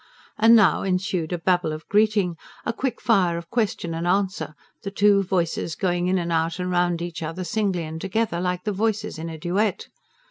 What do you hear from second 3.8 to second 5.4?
and answer, the two